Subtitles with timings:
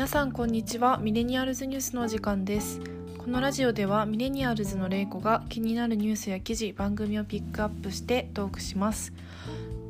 [0.00, 0.96] 皆さんこんにちは。
[0.96, 2.80] ミレニアルズニュースのお時間です。
[3.18, 9.12] このラジオではミレニアルズの玲子が気になるニュースや記事番組をピックアップしてトークします。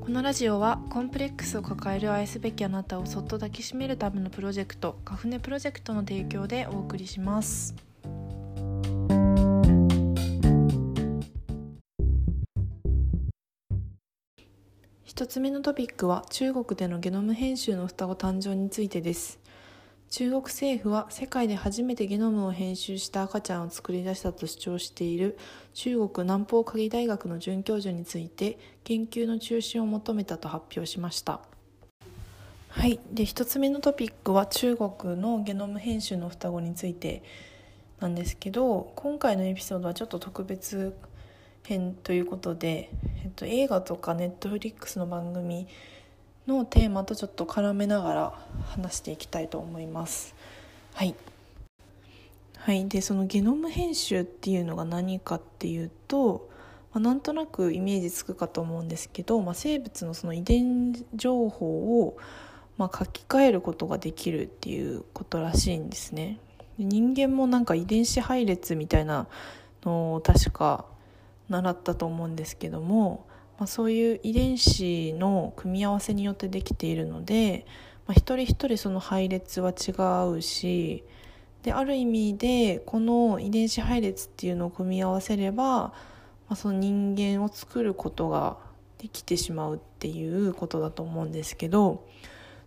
[0.01, 7.77] このラジオはコンプレックスを抱える愛すべきあなたをそっと抱きしめるためのプロジェクトカフネプロジェクトの提供でお送りします。
[15.05, 19.39] 一つ目のトピックは中国でのゲノム編集の双子誕生についてです。
[20.11, 25.39] 中国政府は世界で初めてゲノムを編集した赤ちゃんを作り出したと主張している
[25.73, 31.41] 中国南方科技大学の准教授について研究の中止を求めたと発表しました。
[32.71, 32.99] はい。
[33.13, 37.23] で1つ目のトピックは中国のゲノム編集の双子について
[38.01, 40.93] なんですけど今回のエピソードはちょっと特別
[41.63, 42.91] 編ということで、
[43.23, 45.69] えっと、映画とかネットフリックスの番組
[46.47, 48.33] のテーマとちょっと絡めながら
[48.67, 50.35] 話していきたいと思います。
[50.95, 51.15] はい、
[52.59, 56.49] はい、でそのゲノム編集っていうのが何かっていうと、
[56.93, 62.17] まあ、なんとなくイメージつくかと思うんですけど、まあ、生物のその遺伝情報を、
[62.77, 66.39] まあ、書き換えることができるっていうことらしいんですね。
[66.79, 69.27] 人間もなんか遺伝子配列みたいな
[69.85, 70.87] のを確か
[71.49, 73.27] 習ったと思うんですけども
[73.61, 77.67] まあ、そういう遺伝子の組み合わせによってできているので、
[78.07, 79.93] まあ、一人一人その配列は違
[80.35, 81.05] うし
[81.63, 85.93] である意味でこの遺伝子配列っていうのを組み合わせれば、ま
[86.49, 88.57] あ、その人間を作ることが
[88.97, 92.09] できてしまうっていうことだと思うんですけど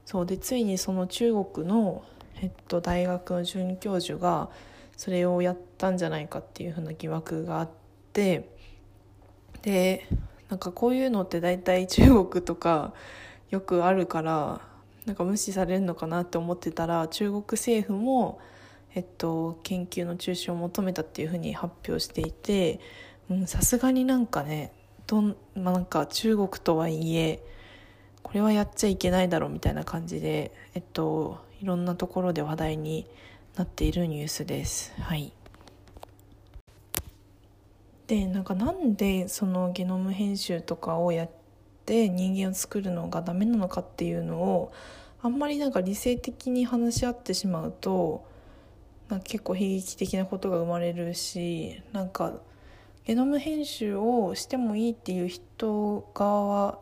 [0.05, 2.03] そうでついにその中国の、
[2.39, 4.51] えっと、大学の准教授が
[4.95, 7.69] それをやったんじゃないかっていうふうな疑惑があっ
[8.13, 8.47] て
[9.63, 10.07] で
[10.53, 12.93] なんかこういうのって大体中国とか
[13.49, 14.61] よくあるから
[15.07, 18.39] なんか無視されるのかなって思ってたら中国政府も、
[18.93, 22.79] えっと、研究の中止を求めたっていうふうに発表していて
[23.47, 24.71] さすがになんかね
[25.07, 27.43] どん、まあ、なんか中国とはいえ
[28.21, 33.07] これはやっちゃいけないだろうみたいな感じで、えっと、いろんなところで話題に
[33.55, 34.93] なっているニュースです。
[34.99, 35.33] はい
[38.13, 41.29] でなんかなんでそのゲノム編集とかをやっ
[41.87, 44.71] て人間を作るのがダメなのかっていうのを
[45.23, 48.23] あんまりなんか理性的に話し合ってしまうと
[49.09, 52.33] なんか結構悲劇的なことが生まれるしなんか
[53.05, 56.79] ゲノム編集をしてもいいっていう人側は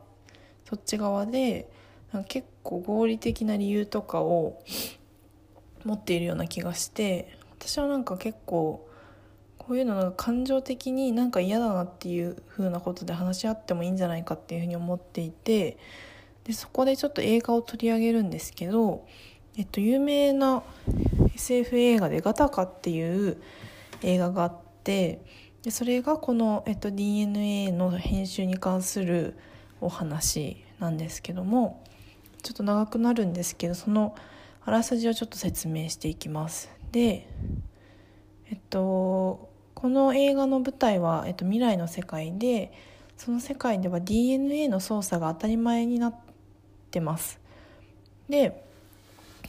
[0.65, 1.69] そっち側で
[2.11, 4.61] なんか結構合理的な理由とかを
[5.85, 8.85] 持っているような気がして私はなんか結構
[9.61, 15.77] こういうのなんか感情的になんか嫌だなっていう風なことで話し合ってもいいんじゃないかっていうふうに思っていて
[16.45, 19.05] でそこでちょっと映画を取り上げるんですけど、
[19.55, 20.63] えっと、有名な
[21.35, 23.37] SF 映画で「ガタカ」っていう
[24.01, 25.21] 映画があって
[25.61, 29.37] でそれがこの、えっと、DNA の編集に関する
[29.79, 31.83] お話なんですけども
[32.41, 34.15] ちょっと長くなるんですけどその
[34.65, 36.71] あらすじをちょっと説明していきます。
[36.91, 37.27] で
[38.49, 39.50] えっと
[39.81, 42.71] この映画の舞台は、えっと、未来の世界で
[43.17, 46.15] その世界では DNA の操作が当たり前になっ
[46.91, 47.39] てます
[48.29, 48.63] で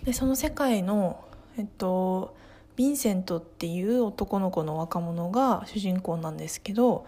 [0.04, 1.22] でその世界の、
[1.58, 2.34] えっと、
[2.78, 7.06] ヴィンセントっていう男の子の若者が主人公なんですけど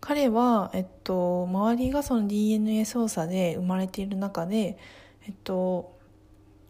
[0.00, 4.76] 彼は、えっと、周りがその DNA 操作で生まれている中で、
[5.24, 5.96] えっと、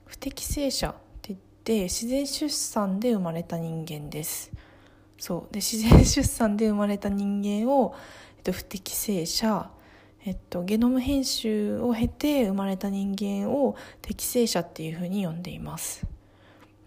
[0.04, 0.92] 不適正者っ
[1.22, 4.52] て言って自然出産で生まれた人間です。
[5.18, 5.52] そう。
[5.52, 7.94] で自然出産で生まれた人間を、
[8.38, 9.70] えっと、不適正者、
[10.24, 16.06] えっと、ゲノム編集を経て生まれた人間を適正者っていうふうに呼んでいます。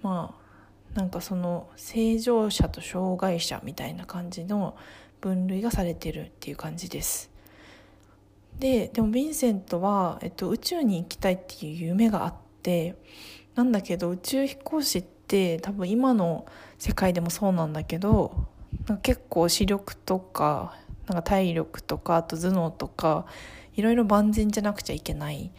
[0.01, 4.75] まあなんかその正常者と障害者みたいな感じの
[5.22, 7.29] 分類がされてるっていう感じです。
[8.59, 12.95] ででもヴィンセントは、えっと、宇宙に行きたいっていう夢があって
[13.56, 16.45] なんだけど宇宙飛行士って多分今の
[16.80, 18.48] 世界でもそうなんだけど
[19.04, 20.78] 結構視力とか
[21.08, 23.26] なんか体力とかあと頭脳とか
[23.76, 25.52] いろいろ万全じゃなくちゃいけない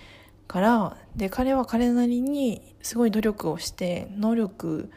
[0.48, 4.90] からで彼は彼なりにすごい努力をして能力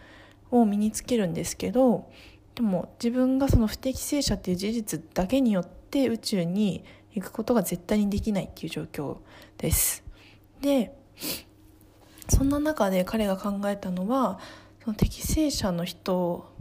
[0.49, 2.09] を身につけるんですけど
[2.55, 9.17] でも自分がその不適正者っていう事実だけによって宇宙に行くことが絶対にできないっていう状況
[9.57, 10.03] です。
[10.61, 10.95] で
[12.29, 14.39] そんな中で彼が考えたのは
[14.83, 16.51] その適正者の人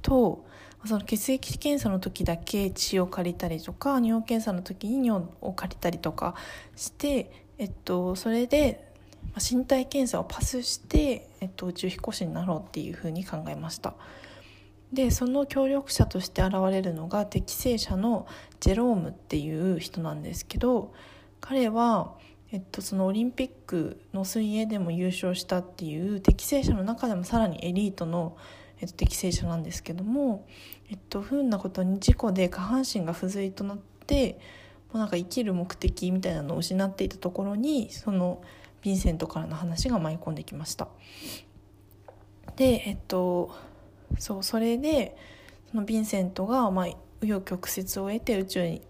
[0.00, 0.44] と
[0.84, 6.34] その血液検査の時だけ血を借りたりとか尿検査の時に尿を借りたりとか
[6.76, 8.90] して、えっと、それで、
[9.36, 13.94] 身体検査をパスして、えっと、宇宙飛行士になろうっていうふうに考えました。
[14.92, 18.26] でその協力者として現れるのが適正者の
[18.60, 20.92] ジェロームっていう人なんですけど
[21.40, 22.14] 彼は、
[22.52, 28.36] えっと、そのオリンピックの水泳でも優勝したっていう適正者の中でもさらにエリートの、
[28.80, 30.46] えっと、適正者なんですけども、
[30.90, 34.38] えっと、不運なことに事故で下半身が不随となって
[34.92, 38.42] もうなんか生きる目的みたいなのを失っていたところにその
[38.82, 40.88] ヴィンセントからの話が舞い込んできました。
[42.56, 43.54] でえっと
[44.18, 45.16] そうそれで
[45.70, 48.80] そのヴィンセントがまあ紆余曲折を得て宇宙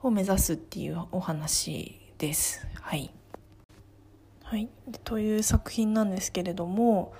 [0.00, 2.71] を目指すっていうお話です。
[2.82, 3.10] はい、
[4.42, 4.68] はい、
[5.04, 7.14] という作品なんですけれども、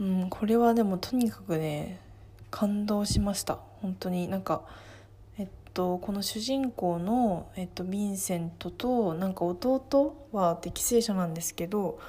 [0.00, 2.00] うん、これはでもとにかくね
[2.50, 3.60] 感動しました。
[3.80, 4.26] 本当に。
[4.28, 4.64] なんか
[5.38, 12.00] えっとこの主人公の、えっと、ヴィンセントとなんか弟は適正者なんですけど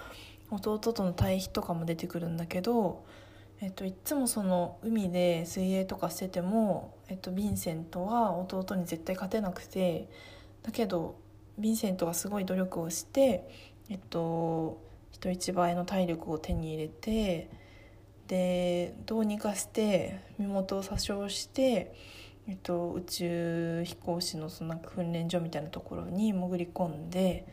[0.49, 3.05] 弟との対比とかも出てくるんだけど、
[3.61, 10.09] えっと、いつもその海で水泳とかしてても、えっと、ヴィンセントは弟に絶対勝てなくて
[10.63, 11.23] だけど
[11.59, 13.49] ヴィンセントがすごい努力をして、
[13.89, 14.81] えっと、
[15.11, 17.49] 人一倍の体力を手に入れて
[18.27, 21.93] でどうにかして身元を詐称して。
[22.47, 27.45] えっと、宇宙飛行士のその訓練所みたいなところに潜り込んで,、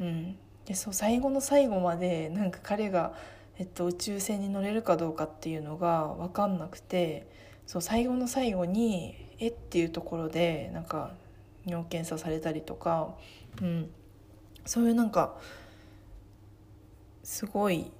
[0.00, 3.14] うん、でそう最後の最後までなんか彼が、
[3.58, 7.28] えっと、宇宙船に乗れるかどうかっていうのが分かんなくて
[7.66, 11.14] そう最後の最後に「えっ?」ていうところでなんか
[11.66, 13.14] 尿検査されたりとか、
[13.60, 13.90] うん、
[14.64, 15.36] そういうなんか
[17.22, 17.90] すごい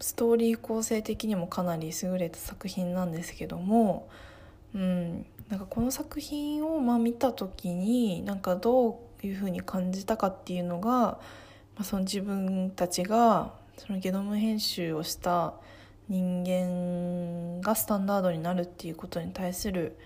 [0.00, 4.08] ストーリー構成的にもかなり優れた作品なんですけども
[4.76, 11.18] うん、なんかこの作品をまあ見た時になんかどういうふうに感じたかっていうのが、ま
[11.78, 15.54] あ、その自分たちがそのゲノム編集をした
[16.08, 19.96] 人間がスタンダードになるっていうことに対する、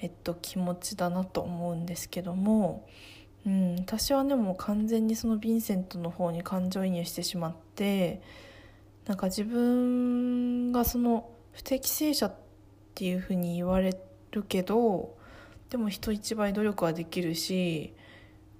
[0.00, 2.86] えっと、気持ちだなと思うんですけども、
[3.46, 8.20] うん、私はでもう完全にそのヴィンセントの方に感情移入してしまって
[9.06, 12.34] なんか自分がその不適正者っ
[12.94, 13.96] ていうふうに言われ
[14.32, 15.16] るけど
[15.70, 17.94] でも人一倍努力はできるし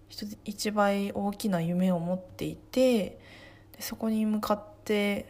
[0.08, 3.18] 人一倍大きな夢を持っていて
[3.72, 5.26] でそこに向かって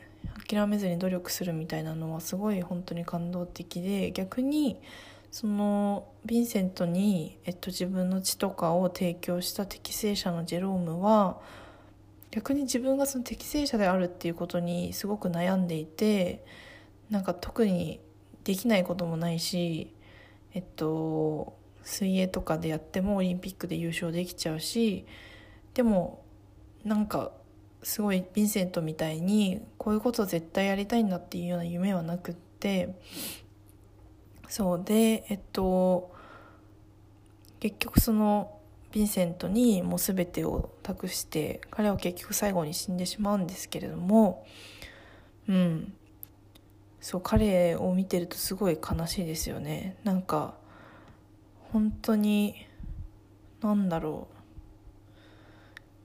[0.46, 4.78] 諦めずに努力するみたいなのはすごい本当に感動的で逆に
[5.30, 11.40] そのヴィンセントに、えっと、自分の血とかを提供した適正者のジェロームは
[12.30, 16.44] 逆に自分がその適正者であるっていうことにすごく悩んでいて
[17.10, 18.00] なんか特に
[18.44, 19.94] できないこともないし
[20.54, 25.06] えっと水泳とかでやってもオリンピックで優勝できちゃうし
[25.74, 26.24] でも
[26.84, 27.32] なんか
[27.82, 32.94] すごいヴィンセントみたいにこういうことを絶対やりたいんだっていうような夢はなくって
[34.48, 36.12] そうでえっと
[37.60, 38.58] 結局その
[38.92, 44.46] ヴィンセントにもう全てを託して彼は結局最後に死んでしまうんですけれども
[45.48, 45.92] うん。
[47.06, 49.96] そう彼を見てるとすごい悲しいですよね。
[50.02, 50.54] なんか
[51.72, 52.66] 本当に
[53.60, 54.26] なんだろ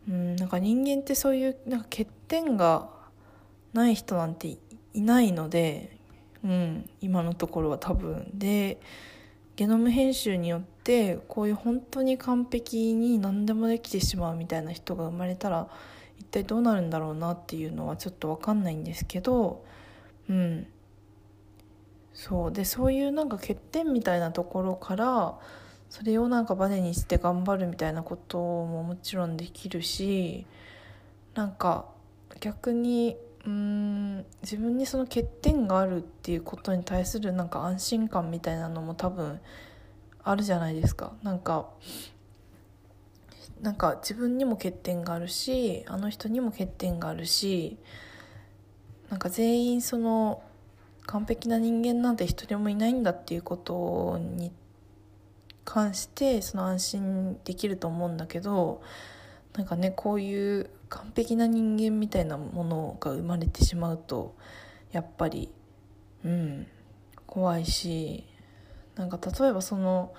[0.08, 0.12] う。
[0.12, 2.88] うんなんか人間ってそういうなんか欠点が
[3.74, 4.60] ない人なんて
[4.94, 5.98] いないので、
[6.44, 8.30] うん、今のところは多分。
[8.33, 8.80] で
[9.56, 15.68] ゲノム編集によってこういう本当に完璧に何でもできてしまうみたいな人が生まれたら
[16.18, 19.64] 一体どうなるんだろうなっていうのはちょっと分かんないんですけど
[20.30, 20.68] うん。
[22.14, 22.52] そう。
[22.52, 25.38] でそういうなんか欠点みたいなところから
[25.90, 30.45] それをなんかバネにして頑張るみたいなことももちろんできるし
[31.36, 31.86] なんか
[32.40, 39.40] 逆にうん自分にその欠点があるっていうことに対するなんか安心感みたいなのも多分
[40.24, 41.14] あるじゃないですか。
[41.24, 41.69] なんか
[43.62, 47.78] なんか自分にも欠点があるしあの人にも欠点があるし
[49.10, 50.42] なんか全員その
[51.06, 54.52] 完璧な人間なんて一人もいないんだっていうことに
[55.64, 58.81] 関してその安心できると思うんだけど
[59.54, 64.36] なんかねこういう完璧な人間みたいなものが生まれてしまうと
[64.92, 65.50] やっぱり
[66.24, 66.68] うん
[67.26, 68.26] 怖いし
[68.95, 70.14] なんか例えばその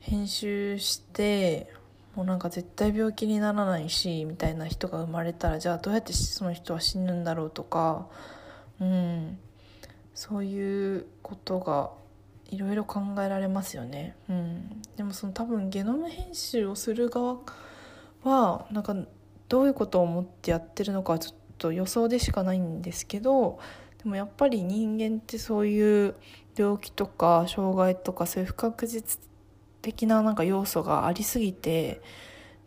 [0.00, 1.72] 編集して
[2.16, 8.08] もうなんか絶対病気にならないしみたいな人が生まれたらじゃあどうやってその人は死ぬんだろうとか
[8.80, 9.38] うん
[10.14, 11.92] そういうことが
[12.50, 14.16] いろいろ考えられますよね。
[14.28, 17.38] うん、でもその多分ゲノム編集をする側
[18.24, 18.96] はなんか
[19.50, 23.58] どういうことを思ってやってるのかはちょっと予想でしかないんですけど
[24.02, 26.14] でもやっぱり人間ってそういう
[26.56, 29.18] 病気とか障害とかそういう不確実
[29.82, 32.00] 的ななんか要素がありすぎて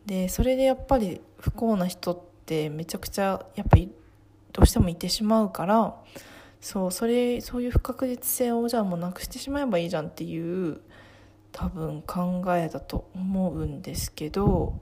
[0.05, 3.89] でそれでやっぱり不幸な人ってめちゃくちゃやっぱり
[4.51, 5.95] どうしてもいてしまうから
[6.59, 10.81] そうそれそういう不確実性をじゃあもうなくしてしまえばいいじゃんっていう
[11.53, 14.77] 多分考えだと思うんですけど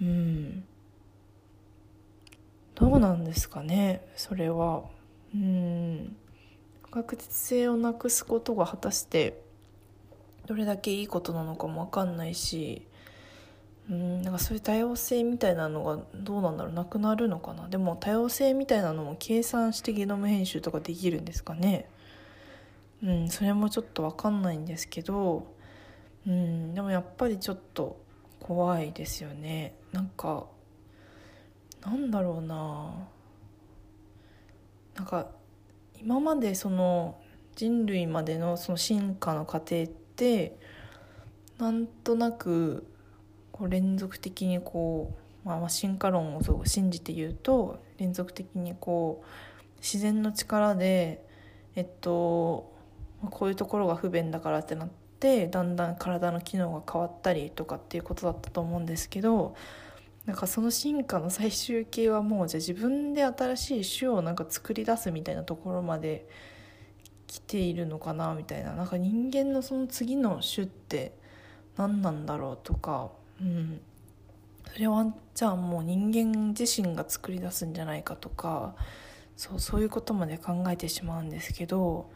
[0.00, 0.64] うん。
[2.74, 4.82] どうなんですかねそれは。
[5.34, 6.16] うん。
[6.82, 9.40] 不確実性をなくすことが果たして
[10.46, 12.82] どれだけいいことなのかも分かんないし
[13.90, 17.68] うんなんかそういう多様性みたいなのがどうなんだろうなくなるのかな。
[17.68, 21.88] でも多様性みたいなのも計算してゲノム編集とかできるんですかね。
[23.02, 25.46] うんそれもちょっと分かんないんですけど
[26.26, 28.00] うんでもやっぱりちょっと
[28.38, 29.74] 怖いですよね。
[29.92, 30.46] なんか
[31.84, 33.08] なんだろうな。
[34.94, 35.28] なんか
[36.00, 37.18] 今までその
[37.56, 40.56] 人類までのその進化の過程って
[41.58, 42.86] なんとなく
[43.50, 49.26] こう連続的にこう、まあ、進化論をそう信じて言うと連続的にこう
[49.80, 51.24] 自然の力で
[51.74, 52.72] えっと
[53.30, 54.88] こういうところが不便だからってなっ
[55.20, 59.54] てだんだん体の機能が変わったりとかっていうことだったと思うんですけど
[60.26, 66.28] なんかその進化の最終形はもうじゃあ自分で新しい種をなんか作り出すみたいなところまで
[67.26, 68.74] 来ているのかなみたいな。
[68.74, 71.12] なんか人間のその次の種って
[71.76, 73.10] 何なんだろうとか。
[73.40, 73.80] うん。
[74.72, 78.76] それはじゃあもう人間自身が作り出すんじゃないかとか。
[79.36, 82.10] そうそういうことまで考えてしまうんですけど。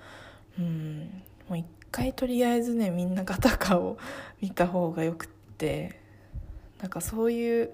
[0.59, 1.23] うん。
[1.49, 3.99] もう一回とりあえずねみんなガタカを
[4.41, 6.06] 見た方がよくって。
[6.81, 7.73] なんかそういう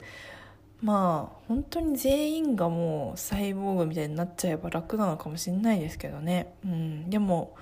[0.82, 7.54] まあ本当に全員がもうサイボーグみたいになっちゃえば楽なのかもしれないですけどね、うん、でも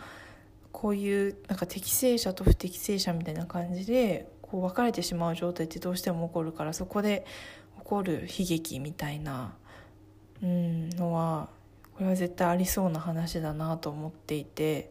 [0.72, 7.26] こういうなんか適正者と不適正者みたいな感じでこう分かれてしまう状態ってどうしても起こるからそこで
[7.78, 9.54] 起こる悲劇みたいな、
[10.42, 11.48] うん、のは
[11.94, 14.90] これは絶対ありそうな話だなと思っていて、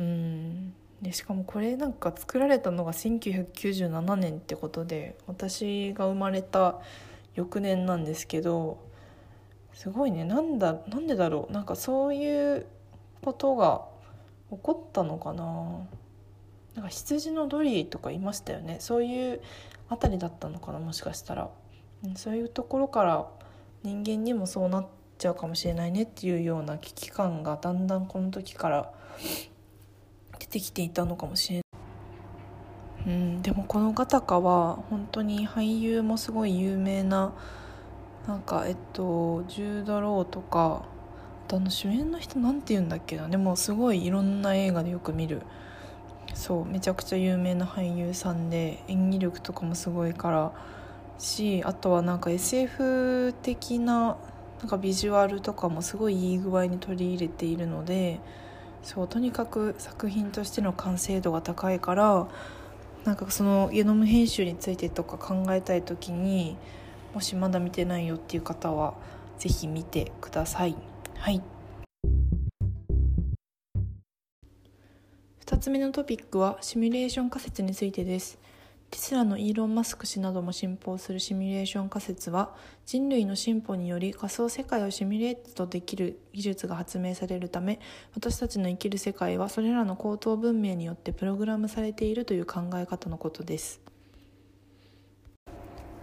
[0.00, 6.80] うん、でしかもこれなんか作られたのが1997年ってことで私が生まれた
[7.34, 8.78] 翌年なんですけど
[9.76, 10.24] すごいね。
[10.24, 11.52] なんだなんでだろう。
[11.52, 12.66] なんかそういう
[13.22, 13.84] ことが
[14.50, 15.86] 起こったのかな。
[16.74, 18.78] なんか羊のドリーとかいましたよね。
[18.80, 19.40] そういう
[19.90, 21.50] あたりだったのかなもしかしたら、
[22.16, 23.28] そういうところから
[23.82, 24.86] 人間にもそうなっ
[25.18, 28.92] ちゃうかもしれないねっていうような危機感がだんだんこの時から
[30.38, 31.62] 出てきていたのかもしれない。
[33.06, 37.32] うん、でもこのガタカは本当に俳優もすごい有名な
[38.26, 40.82] なんかえっとジュード・ローとか
[41.46, 45.42] あとあの主演の人なんて言うんだっけなでもすごいいろんな映画でよく見る
[46.34, 50.52] そうめちゃくちゃ有名な俳優さんで演技力とかもすごいから
[51.18, 54.16] しあとはなんか SF 的な
[54.58, 58.20] なんかビジュアルとかもすごいいい具合に取り入れているので
[58.86, 62.28] そうとにかく作品としての完成度が高いから
[63.04, 66.56] なんかそのゲノム編集についてとか考えたい時に
[67.12, 68.94] もしまだ見てないよっていう方は
[69.40, 70.76] 是非見てください。
[71.18, 71.42] はい
[75.44, 78.38] 2つ目のトピックはシミュレーション仮説についてです
[78.90, 82.54] テスラのイーロン・マスク氏なども信奉するシミュレーション仮説は
[82.86, 87.80] 人類の進歩により仮想世界をシミュレートできる技術が発明されるため
[88.14, 93.80] 私たちの生きる世界はそれらの高等文明によってプログラムされているという考え方のことです。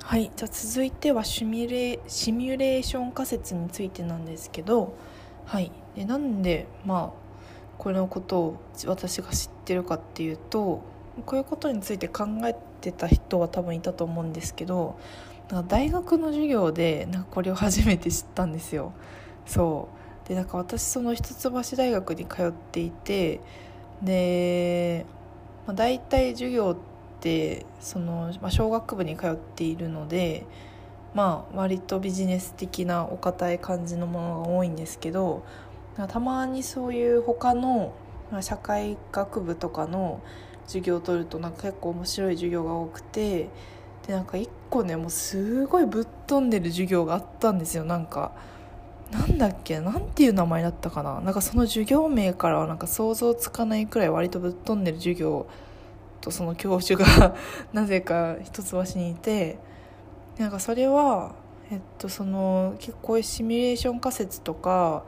[0.03, 0.31] はい。
[0.35, 4.95] じゃあ続いてはシミュレシミュレーション仮説についてなんですけど
[5.45, 5.71] はい。
[5.95, 7.23] でなんでまあ
[7.77, 10.83] このことを私が知ってるかっていうと
[11.25, 14.97] こういうことについて考えてた人は多分いたと思うんですけど
[15.49, 18.91] なんか大学の授業でなんかこれを初めて知ったんですよ。
[19.45, 19.89] そ
[20.25, 23.41] うでなんか私その一橋大学に通っていて
[24.01, 25.05] で、
[25.67, 30.45] まあ、大体授業ってその、まあ、小学部に通っているので
[31.13, 35.43] まあ割とビジネス的なお堅い感じのものが多いんですけど
[36.07, 37.93] たまにそういう他の
[38.41, 40.21] 社会学部とかの
[40.65, 43.49] 授業を取るとなんか結構面白い授業が多くて
[44.07, 47.85] でなんか一個ねもうすごいぶっ飛んでる授業があったんですよ。
[47.85, 48.31] なんか
[49.11, 51.21] なんだっけなんていう名前だったかな。
[51.21, 55.45] なんかその授業名からはなんか想像つかないくらい割とぶっ飛んでる授業
[56.19, 57.35] とその教授が
[57.73, 59.59] なぜか一橋にいて
[60.37, 61.33] なんかそれは
[61.69, 65.03] えっとその結構シミュレーション仮説とか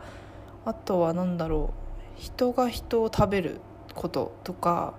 [0.66, 1.72] あとは何だろ
[2.18, 3.60] う人が人を食べる
[3.94, 4.94] こととか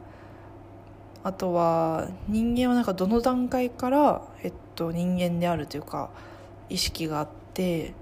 [1.27, 6.09] あとは人間はなんかどの段階から、えっと、人間であるというか
[6.69, 7.93] 意識があってっ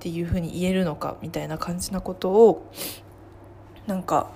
[0.00, 2.68] ていうふうに言えるのかみたいな感じなことを
[3.86, 4.32] なんか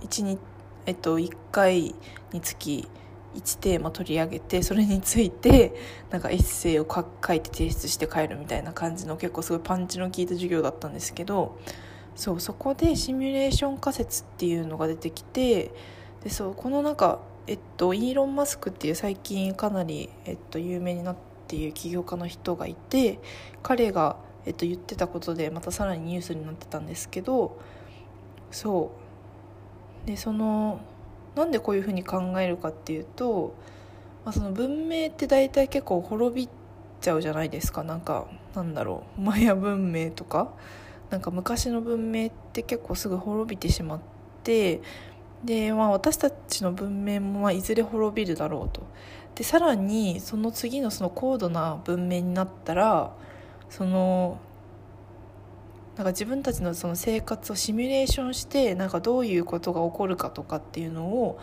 [0.00, 0.38] 1日、
[0.86, 1.94] えっと、1回
[2.32, 2.88] につき
[3.34, 5.74] 1テーマ取り上げてそれについて
[6.08, 11.58] なんかエッセイを書いて提出して帰るみたいな感じの結構すごいパンチの効いた授業だったんですけど
[12.16, 15.74] そうそこでシミュレーション仮説っていうのが出てきて
[16.22, 21.16] でそうこのなんかえっとイーロン・マスクっていう最近かなり、えっと、有名になっ
[21.48, 23.18] ている起業家の人がいて
[23.62, 27.58] 彼がえっと、言ってたことでまたさらにニュースになってたんですけど
[28.50, 28.92] そ
[30.04, 30.06] う。
[30.06, 30.80] でその
[31.36, 33.54] なんでこういうふうに考えるかっていうと、
[34.24, 36.48] まあ、その文明って大体結構滅び
[37.00, 37.84] ちゃうじゃないですか。
[37.84, 39.20] なんかなんだろう。
[39.20, 40.52] マヤ文明とか。
[41.10, 44.00] なんか昔の文明って結構すぐ滅びてしまっ
[44.44, 44.80] て
[45.44, 48.82] で、まあ、私たちの文明もまあいずれ滅びるだろうと。
[49.34, 53.12] でさらにその次のその高度な文明になったら
[53.70, 54.38] その
[55.96, 61.38] なんか自分たちのその生活をシミュレーションしてなんかどういうことが起こるかとかっていうのを、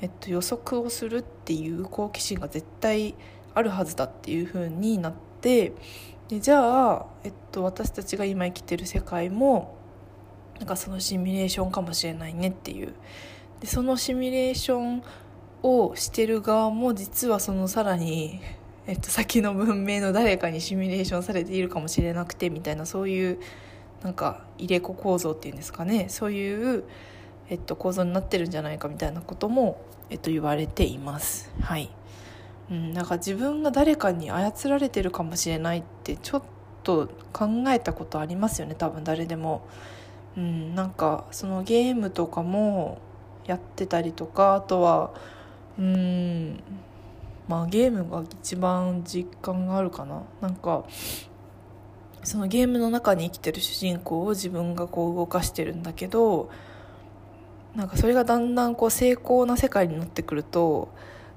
[0.00, 3.14] えっと、予測をするっていう好奇心が絶対
[3.54, 5.72] あるはずだっていうふうになって
[6.28, 9.76] でじゃあ、えっと、私たちが今生きてる世界も
[10.58, 12.94] なんかそのシミュレーションかもしれないねっていう
[13.60, 15.02] でそのシミュレーション
[15.62, 18.40] をしてる側も実はそのさらに
[18.88, 23.40] えっと、先の文明の誰かにシミュレーションされているかもしれなくてみたいなそういう
[24.02, 26.84] なんか入れ子構造っていうんですかねそういう、
[27.48, 31.50] えっと、構造になってるんじゃないかみたいなことも、えっと、言われています。
[31.60, 31.90] はい
[32.70, 36.42] うん、なんか自分が誰かに操られてるかもしれないってちょっ
[36.82, 39.66] と考えたことありますよね多分誰でも。
[40.36, 42.98] うん、なんかそのゲームとかも
[43.46, 45.10] やってたりとかあとは
[45.78, 46.60] うん
[47.48, 50.22] まあゲームが一番実感があるかな。
[50.40, 50.84] なんか
[52.24, 56.50] そのゲームの中に生きてる主人公を自分がこう動かしてるんだけど
[57.76, 60.88] なんかそれがだんだんこう成功な世界になってくると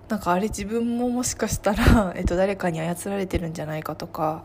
[0.10, 4.43] なんかあれ自分ももしかしたら、 えっと、誰かに操られてるんじゃないかとか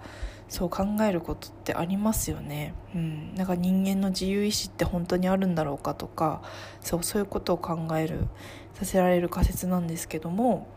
[0.48, 2.74] そう考えることってありますよね。
[2.94, 6.42] うん、なんか人間の自由意志って本当にあるんだろうかとか
[6.82, 8.28] そうそういうことを考える
[8.74, 10.68] させられる仮説なんですけども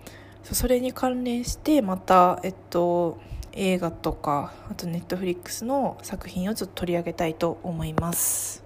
[0.44, 3.18] それに関連してまた、えっと、
[3.52, 8.64] 映画とかあとネットフリックスの作品をちょっと取り上げたいと思います。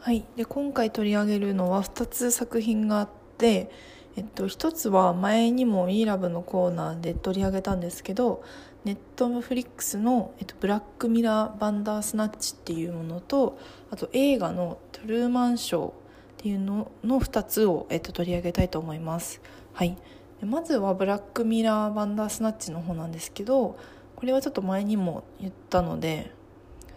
[0.00, 3.70] はい、で今回取り上げるのは2つ作品があって、
[4.16, 8.42] えっと、1つは前にも e ラブのコーナーで取り上げたんですけど
[8.84, 13.58] ネットフリックスの、えっと、ブラックミラー・バンダースナッチっていうものと
[13.90, 15.92] あと映画の「トゥルーマンショー」っ
[16.36, 19.40] ていうのの2つを、えっと、取り上げたいと思います。
[19.72, 19.96] はい
[20.44, 23.76] まずはブラックミラーバンダースナッチの方なんですけど
[24.16, 26.32] これはちょっと前にも言ったので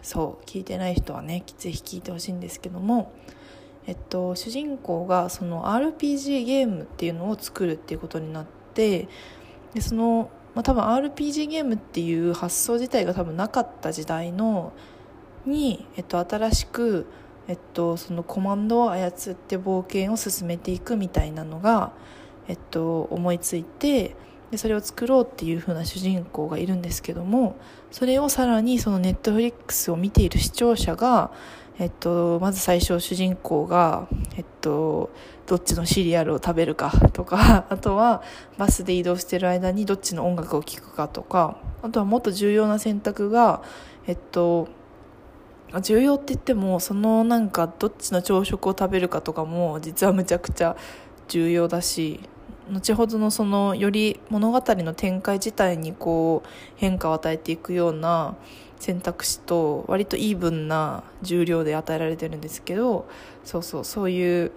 [0.02, 3.12] そう聞いてない人はねぜひ聞いてほしいんですけども
[3.86, 9.08] えっと主人公がその RPG ゲームっていうのを作るっていうことになって
[9.74, 14.72] でその、まあ、多分 RPG ゲームっていう発想自体が多分なかった時代の
[15.44, 17.06] に、えっと、新しく、
[17.46, 21.92] えっと、そのコマンドを操って冒険を進めていくみたいなのが
[22.48, 24.14] えっと、思いついて
[24.50, 27.56] でそれを作ろうっていう風な主人公がいるんですけども
[27.90, 31.32] それをさらにそのネットフリックスを見ている視聴者が、
[31.78, 35.10] えっと、まず最初主人公が、えっと、
[35.46, 38.22] どっちのシリアルを食べるかとか あとは
[38.56, 43.62] バスで移動してる間にどっちの音楽を聴くかとかあとはもっと重要な選択が、
[44.06, 44.68] えっと、
[45.82, 50.76] 重要って言ってもそのなんかどっちの朝食を食べるかとかも実はむちゃくちゃ
[51.28, 52.20] 重要だし
[52.70, 58.36] 後ほどのそのより物語の展開自体にこう変化を与えていくような
[58.78, 63.08] 選択肢と割とイーブンな重量で与えられてるんですけど
[63.44, 64.52] そうそうそういう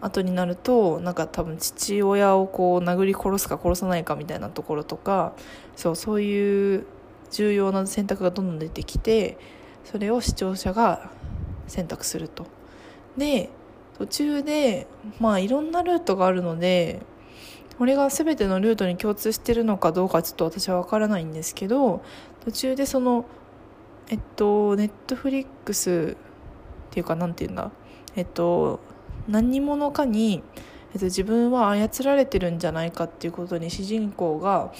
[0.00, 5.34] 後になるとなんか多分父親をこう殴り殺すか殺さないかみたいなところとか
[5.76, 6.86] そうそういう
[7.30, 9.38] 重要な選択がどんどん出てきて
[9.84, 11.10] それを視聴者が
[11.66, 12.46] 選択すると。
[13.16, 13.50] で
[13.98, 14.86] 途中で
[15.18, 17.02] まあいろんなルートがあるので
[17.76, 22.02] これが全てのルートに共通してるのかどうかちょっと私は分からないんですけど
[22.44, 23.24] 途中でその
[24.08, 26.16] えっとネットフリックス
[26.88, 27.70] っていうか何て言うんだ？
[28.16, 28.80] えっと
[29.28, 30.42] 何者かに、
[30.92, 34.72] えっと、自分は操られてるんじゃないかっていうことに主人公が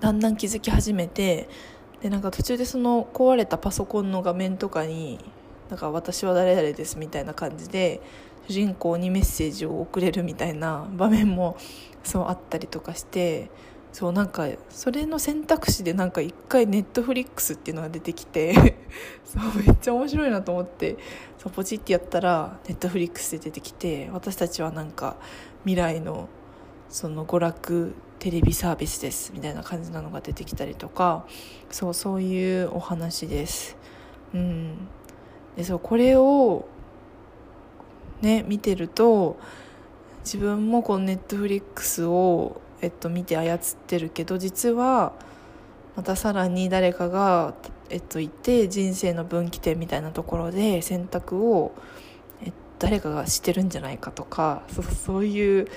[0.00, 1.48] だんだん気づき始めて
[2.00, 5.18] でなんか途中でその壊れたパソコンの画面とかに
[5.70, 8.00] 「なんか私は誰々です」みたいな感じで
[8.48, 11.56] 主人公にメッセージを送れるみたいな場面も
[12.02, 13.50] そうあったりとかして
[13.98, 18.76] そうなんかそれの選択肢でなんか一回ネットフリックスっていうのが出てきて
[19.26, 20.96] そうめっちゃ面白いなと思って。
[21.36, 25.16] そうポチってやったらネットフリックスで出てきて私たちはなんか
[25.64, 26.28] 未来の
[26.88, 31.26] その娯楽テレビサービスですみたいな感じなのが出てきたりとか
[31.68, 33.76] そうそういうお話です。
[34.32, 34.86] うん。
[35.56, 36.68] でそうこれを
[38.20, 39.40] ね見てると
[40.20, 45.12] 自分もこのネットフリックスをえっと、見て操ってるけど実は
[45.96, 47.54] またさらに誰かが、
[47.90, 51.72] えっと、いて人生の分岐点みたいなところで選択を、
[52.42, 55.68] え誰かがしてるんじゃないかとかそうそういう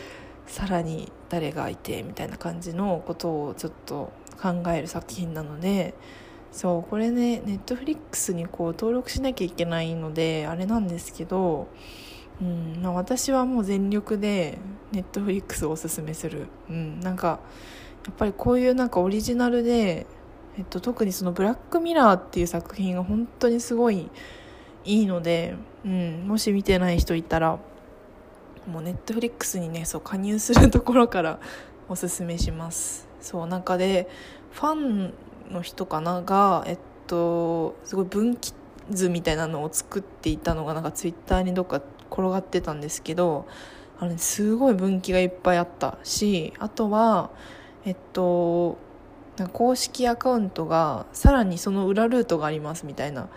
[0.46, 5.96] さらに誰がいてみたいな感じのことをちょっと考える作品なので
[6.52, 11.68] そうこれねネットフリックスにこう登録しなきゃいけないのであれなんですけど
[12.41, 14.58] うんまあ、私はもう全力で
[14.91, 17.39] ネットフリックスをおすすめする、うん、なんか
[18.06, 20.08] やっぱりこういうなんかオリジナルで、
[20.58, 24.10] えっと、特にその「ブラックミラー」っていう作品が本当にすごい
[24.84, 27.60] いいので、うん、もし見てない人いたら
[28.67, 31.39] もうネットフリックスにねそう加入するところから
[31.89, 33.08] おすすめします。
[33.19, 34.10] そうな中で
[34.51, 35.13] ファン
[35.51, 38.54] の人かながえっとすごい分岐
[38.89, 43.47] 図みたいなのを作っていたのがなんかツイッターにどっか転がってたんですけど
[44.00, 45.97] あれすごい分岐がいっぱいあった。
[46.04, 47.30] しあとは
[47.86, 48.78] えっと
[49.54, 53.30] 公式アカウントがさらにその裏ルートがありますみたいな。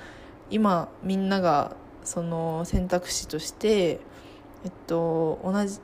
[0.51, 4.01] 今みんながその選択肢として
[4.65, 5.81] えっと同じ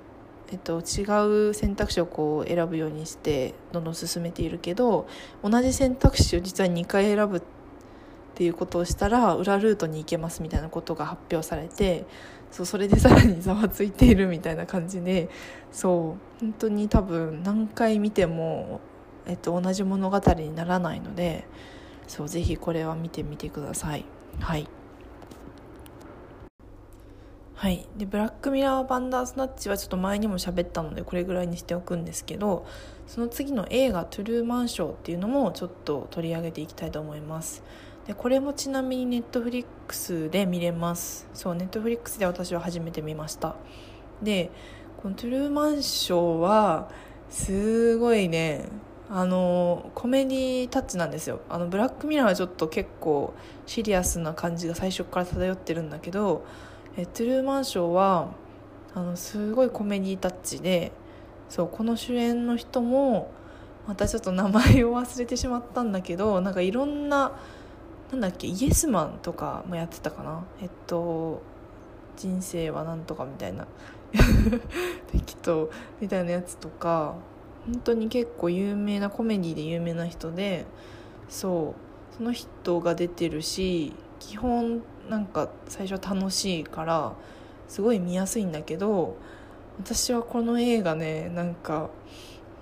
[0.52, 5.06] えっと、違う選択肢をこう選ぶようにしてどんどん進めているけど
[5.44, 7.42] 同じ選択肢を実は2回選ぶっ
[8.34, 12.04] ていうことをしたら裏ルートに行けますみたいなことが発表されて
[12.50, 15.28] そうそれでさらにざわついているみたいな感じで
[15.70, 18.80] そう本当に多分何回見ても、
[19.26, 21.46] えっと、同じ物語にならないので
[22.08, 24.04] そうぜひこれは見てみてください。
[24.40, 24.66] はい。
[27.54, 27.86] はい。
[27.96, 32.66] でブラックミラーバンダースナッチはちょっと前にも喋ったのでこれぐらいにしておくんですけど
[33.06, 37.62] その次の映画「トゥルーマンショー」っていうのもちょっと取り上げていきたいと思います。
[38.10, 41.28] でこれもちなみにネットフリックスで見れます。
[41.32, 43.54] そうネットフリックスで私は初めて見ました。
[44.20, 44.50] で
[45.00, 46.88] この「トゥルーマンショー」は
[47.28, 48.64] すごいね
[49.08, 51.38] あのコメディタッチなんですよ。
[51.48, 53.32] あのブラックミラーはちょっと結構
[53.64, 56.42] シリアスな感じが最初から漂ってるんだけど
[56.96, 58.32] えトゥルーマンショーは
[58.92, 60.90] あのすごいコメディタッチで
[61.48, 63.30] そうこの主演の人も
[63.86, 67.38] またちょっと名前を忘れてしまったんだけどなんかいろんな
[68.12, 70.44] なんだっけイエスマンとかもやってたかな。
[70.60, 71.42] えっと
[72.16, 73.66] 人生はなんとかみたいな。
[75.12, 75.70] 適当。
[76.00, 77.14] みたいなやつとか
[77.66, 80.66] 本当に結構有名なコメディで有名な人で
[81.28, 81.90] そう。
[82.20, 87.14] その人が出てるし基本なんか最初楽しいから
[87.66, 89.16] すごい見やすいんだけど
[89.78, 91.88] 私はこの映画ねなんか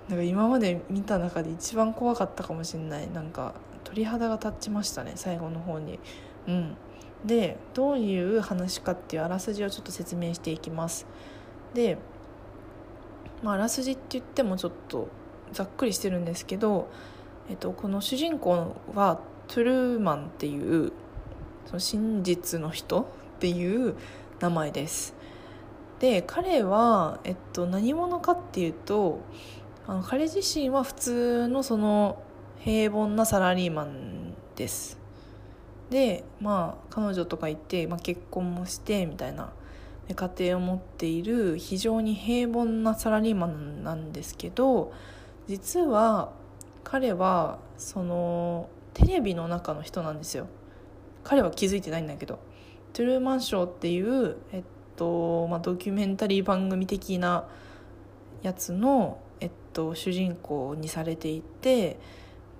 [0.09, 3.11] なんか今まで見た中で一番怖かったかもしれない。
[3.11, 3.55] なんか
[3.99, 5.99] 鳥肌が立ちましたね最後の方に。
[6.47, 6.77] うん、
[7.25, 11.07] でどういう話かっていうあらすじをちょっと説明していきます。
[11.75, 11.99] で、
[13.43, 15.09] まあ、あらすじって言ってもちょっと
[15.53, 16.89] ざっくりしてるんですけど、
[17.51, 20.93] えっと、この主人公はトゥルーマンっていう
[21.67, 23.05] その真実の人っ
[23.41, 23.97] ていう
[24.39, 25.15] 名前です。
[25.99, 29.19] で彼は、えっと、何者かっていうと
[29.89, 32.23] あの彼自身は普通のその
[32.61, 34.99] 平凡なサラリーマンです。
[35.91, 39.53] でまあ彼女とかいて、まあ、結婚もしてみたいな。
[40.15, 44.93] 家庭を持っている非常に平凡なサラリーマンなんですけど
[45.47, 46.33] 実は
[46.85, 50.47] 彼はそのテレビの中の人なんですよ。
[51.25, 52.39] 彼は気づいてないんだけど
[52.95, 54.63] 「トゥルーマンショー」っていう、えっ
[54.97, 57.47] とまあ、ドキュメンタリー番組的な
[58.41, 61.99] やつの、えっと、主人公にされていて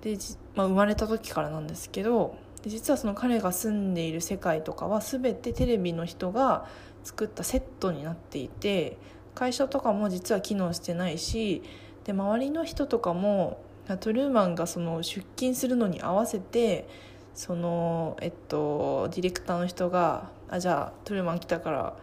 [0.01, 0.17] で、
[0.55, 6.65] まあ、生まれた時からなんですけどで実はその彼が住んでいる世界とかは全てテレビの人が
[7.03, 8.97] 作ったセットになっていて
[9.35, 11.63] 会社とかも実は機能してないし
[12.03, 13.61] で周りの人とかも
[13.99, 16.87] トルーマンがその出勤するのに合わせて
[17.33, 21.95] そのえっとディレクターの人が「あじゃあトルーマン来たから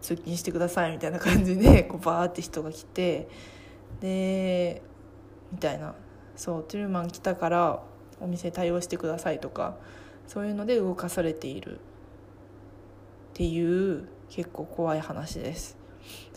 [0.00, 3.28] 通勤してください」みたいな感じでこうバーって人が来て
[4.00, 4.82] で
[5.52, 5.94] みたいな。
[6.40, 7.82] そうトゥルーマン来たから
[8.18, 9.76] お店対応してくださいとか
[10.26, 11.78] そういうので動かされているっ
[13.34, 15.76] ていう結構怖い話です。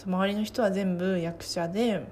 [0.06, 2.06] 周りの人は全部役者で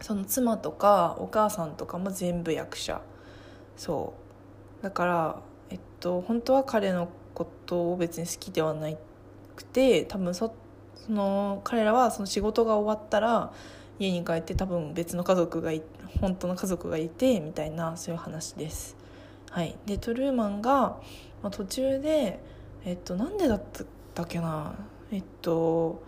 [0.00, 3.00] その妻とかお母さんとかも全部役者。
[3.76, 4.14] そ
[4.80, 4.84] う。
[4.84, 8.88] だからえっと本当は彼のことを別に好きではな
[9.56, 10.54] くて多分そ
[10.94, 13.52] その彼らはその仕事が終わったら
[13.98, 15.72] 家に帰って多分別の家族が
[16.20, 18.96] 本当の家族がいてみたいなそういう話です。
[19.50, 20.98] はい、でトゥルーマンが、
[21.42, 22.40] まあ、途中で、
[22.84, 23.62] えっと、なんでだっ
[24.14, 24.74] たっけな？
[25.12, 26.02] えっと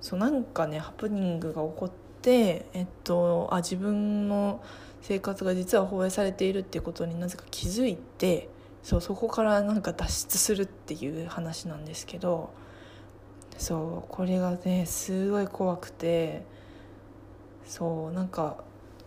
[0.00, 1.90] そうなんかねハプニングが起こっ
[2.22, 4.62] て、えっと、あ自分の
[5.02, 8.48] 生活が実は放映されているっていうことになぜか気づいて
[8.82, 12.50] そうそこからなんか脱出するっていう話なんですけど
[13.58, 16.44] そうこれがねすごい怖くて
[17.66, 18.56] そうなんか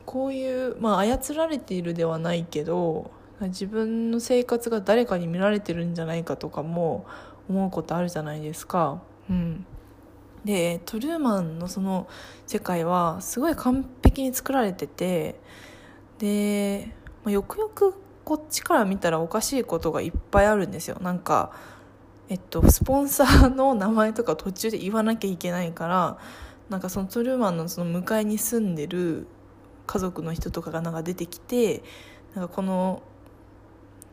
[0.06, 7.06] こういうまあ操られているではないけど自分の生活が誰かに見られてるんじゃないかとかも
[7.50, 9.02] 思うことあるじゃないですか。
[9.30, 9.66] うん、
[10.44, 12.08] でトルーマンのその
[12.48, 15.40] 世界はすごい完璧に作られてて
[16.20, 16.94] で、
[17.24, 17.94] まあ、よくよく
[18.24, 21.52] こっちから見たらおかしいことがいっぱいあるんですよなんか
[22.30, 26.18] えっとスポンサーの名前とか途中で言わなきゃいけないから
[26.70, 29.28] なんかそのトルーマンのその向かいに住んでる
[29.86, 31.82] 家族の人とかがなんか出てきて
[32.36, 33.02] なんかこの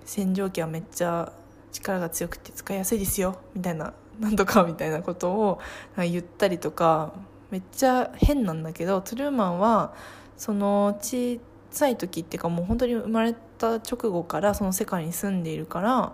[0.04, 1.32] 洗浄機はめっちゃ
[1.72, 5.60] 力が強くて使いやすいですよみたいななんとかみたいなことを
[5.96, 7.12] 言ったりとか
[7.50, 9.94] めっちゃ変なんだけどトゥルーマンは
[10.36, 11.40] その小
[11.70, 16.12] さい時っていうかもう本当に生まれた直後からその世界に住んでいるから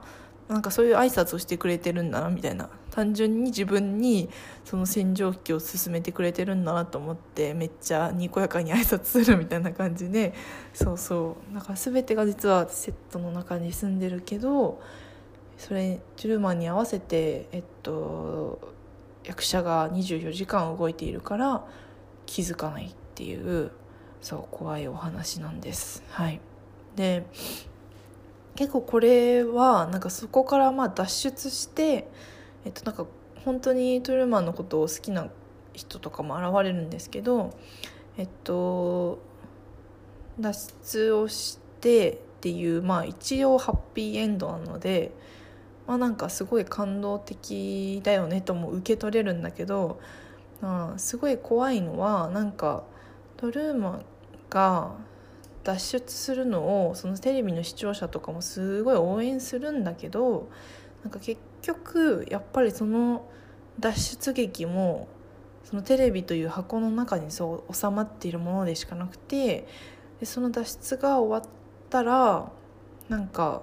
[0.48, 2.70] なんかそういう挨拶をしてくれてるんだなみたいな。
[2.90, 4.28] 単純に自分に
[4.64, 10.34] その洗浄機を勧めてくれてるんだなと思ってめっちゃにこやかに挨拶するみたいな感じで
[10.74, 14.80] そうそうだから全てが実はセットの中に住んでるけど
[15.56, 18.58] それジュルマンに合わせてえっと
[19.24, 21.64] 役者が24時間動いているから
[22.26, 23.70] 気づかないっていう
[24.20, 26.02] そう怖いお話なんです。
[26.10, 26.40] はい、
[26.96, 27.24] で
[28.54, 32.08] 結構これはなんかそこからまあ脱出して、
[32.64, 33.06] えっと、なんか
[33.44, 35.28] 本当にトゥルーマンのことを好きな
[35.72, 37.56] 人とかも現れるんですけど、
[38.18, 39.18] えっと、
[40.38, 45.12] 脱出をしてっていう、まあ、一応ハッピーエンドなので、
[45.86, 50.00] まあ、なんかすごい感動的だよねとも受け取れるんだけど、
[50.60, 52.84] まあ、すごい怖いのはなんか
[53.36, 54.04] トルーマン
[54.50, 54.94] が
[55.64, 60.48] 脱出するのをそのテレビの視聴者とかもすごい応援するんだけど
[61.02, 63.28] なんか結局やっぱりその
[63.78, 65.08] 脱出劇も
[65.64, 69.66] そのテレビという箱の中にそう収まっているものでしかなくて
[70.18, 71.50] でその脱出が終わっ
[71.88, 72.50] たら
[73.08, 73.62] なんか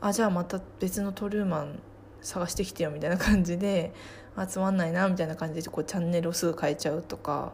[0.00, 1.78] あじゃあまた別のトルーマン
[2.20, 3.92] 探してきてよみたいな感じで
[4.36, 7.52] あつまんないなみたいな感じでこうチャンネルをすぐ変えちゃうとか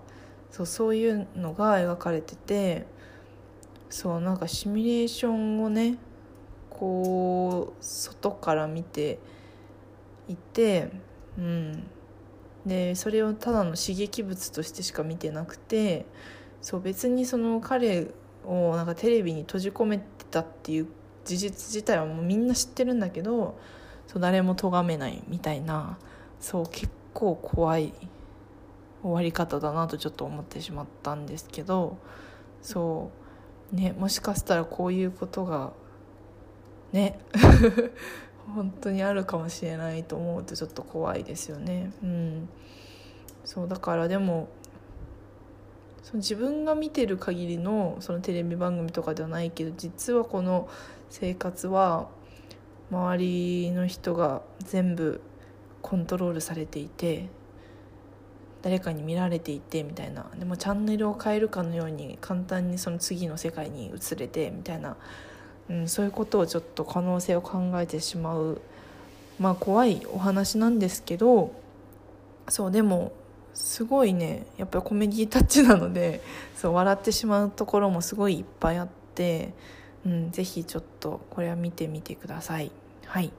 [0.51, 3.01] そうそういうのが描かれてて。
[3.91, 5.99] そうなんかシミュレーションをね
[6.71, 9.19] こう外から見て
[10.33, 10.91] いて
[11.39, 11.83] うん。
[12.67, 16.05] でそれをただの刺激物としてしか見てなくて
[16.61, 18.09] そう別にその彼
[18.45, 20.89] をなんかテレビに閉じ込めてたっていう
[21.25, 23.59] 事実自体はもうみんな知ってるんだけど
[24.07, 25.99] そう誰も咎めないみたいな
[26.39, 27.95] そう結構怖い
[29.03, 31.97] 終わり方だなとちょっと思ってしまったんですけど
[32.61, 33.11] そ
[33.73, 35.73] うねもしかしたらこういうことが
[36.93, 37.19] ね。
[38.51, 41.93] 本当にあるかもしれないと思うとちょっと怖いですよね。
[42.03, 42.49] うん、
[43.45, 44.49] そうだからでも
[46.03, 50.69] その自分が見てる限りのそのテレビ番組とかではないけど実はこの
[51.09, 52.09] 生活は
[52.91, 55.21] 周りの人が全部
[55.83, 57.29] コントロールされていて
[58.63, 64.97] 誰かに見られていてみたいなでもチャンネルを変えるかのように簡単にその次の世界に移れてみたいな、
[65.71, 68.61] うん、そういうことをちょっと可能性を考えてしまう
[69.39, 71.53] まあ怖いお話なんですけど
[72.49, 73.13] そうでも
[73.55, 76.21] すごいねやっぱりコメディタッチなので
[76.57, 79.55] そう笑ってしまうところもすごいいっぱいあって、
[80.05, 82.71] うん、ぜひちょっとこれは見てみてください。
[83.07, 83.33] はい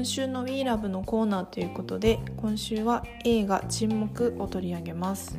[0.00, 5.38] 今週の WeLove のコーナーということで今週は映画「沈黙」を取り上げます。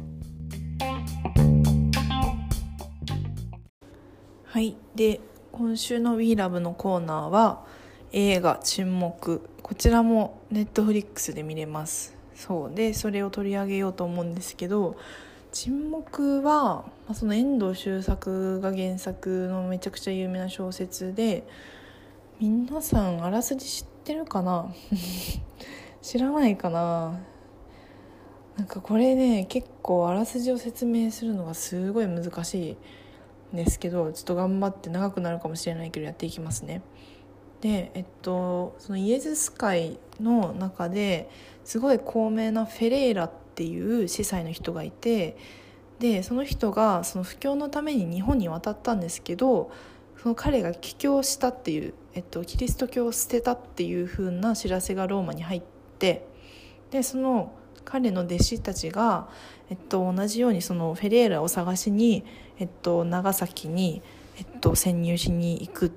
[4.43, 4.75] はい。
[4.93, 5.19] で
[5.51, 7.65] 今週の WeLove のコーナーは
[8.11, 12.15] 映画「沈黙」こちらもネットフリックスで見れます。
[12.35, 12.75] そう。
[12.75, 14.95] でそれを取り上げようと思うんですけど
[15.51, 21.47] 沈黙は、まあ、その遠藤周作が原作のめちゃくちゃ有名な小説で
[22.39, 24.73] 皆さんあらすじ知っってるかな？
[26.01, 27.19] 知らないかな？
[28.57, 32.77] なんかこれね結構あらすじを説明するのがすごい難し
[33.51, 36.81] いんですけどちょっと頑張って長くなるかもしれないけどやっていきますね。
[37.61, 41.29] でえっとそのイエズス会の中で
[41.63, 45.37] すごい高名なフェレーラっていう司祭の人がいて
[45.99, 49.69] でその人がその布教のために日本に渡ったんですけど
[50.21, 55.61] その彼が帰教したっていう、えっと、キリスト教を捨てたっていう風な知らせがローマに入っ
[55.97, 56.27] て
[56.91, 57.53] でその
[57.85, 59.29] 彼の弟子たちが、
[59.71, 62.23] えっと、同じようにそのフェレーラを探しに、
[62.59, 64.03] えっと、長崎に、
[64.37, 65.91] えっと、潜入しに行く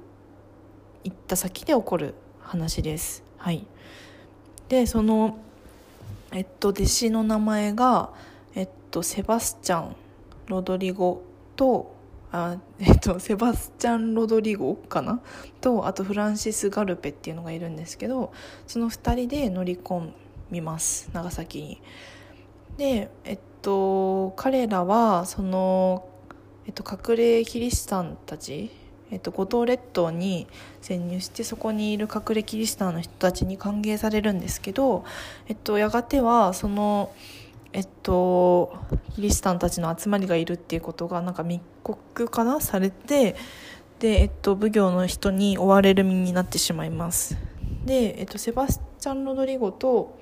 [1.04, 3.22] 行った先で起こる話です。
[3.36, 3.66] はい、
[4.70, 5.36] でその、
[6.32, 8.10] えっと、弟子の名前が、
[8.54, 9.96] えっと、セバスチャン・
[10.46, 11.22] ロドリゴ
[11.56, 11.93] と
[12.36, 15.20] あえっと、セバスチャン・ロドリゴかな？
[15.60, 18.32] とあとフランシス・ガルペっていうのがいるんですけど
[18.66, 20.10] その2人で乗り込
[20.50, 21.80] みます長崎に。
[22.76, 26.08] でえっと彼らはその、
[26.66, 28.72] えっと、隠れキリシタンたち、
[29.12, 30.48] えっと、五島列島に
[30.80, 35.04] 潜入してそこにいる隠れキリシタンの人たちに歓迎されるんですけど、
[35.46, 37.12] えっと、やがてはその。
[37.74, 38.72] えっと、
[39.16, 43.34] キリシタンたちの集まりがいるっていうことがなんか密告かなされて
[43.98, 47.36] で、えっと、奉行の人に追われる身になってしまいます。
[47.84, 50.16] で、えっと、セバスチャン・ロドリゴと、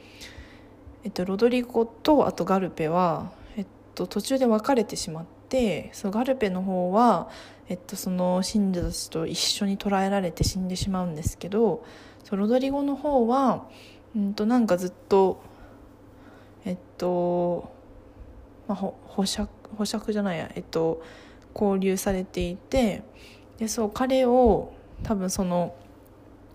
[1.05, 7.29] えっと、ロドリゴとあとガルペは、えっと、途中で別れてしまってそのガルペの方は、
[7.69, 11.85] えっと、その信者たちと一緒に捕らえられて死んでしまうんですけど
[12.25, 13.67] そロドリゴの方は、
[14.17, 15.52] うんとなんかずっと
[16.65, 17.73] えっと、
[18.69, 21.03] まあ、保釈保釈じゃないやえっと
[21.55, 23.03] 交流されていて
[23.59, 24.73] でそう彼を
[25.03, 25.75] 多分その、